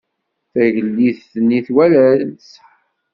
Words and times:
Tagellidt-nni 0.51 1.59
twalam-tt? 1.65 2.51